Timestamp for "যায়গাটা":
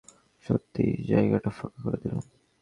1.09-1.49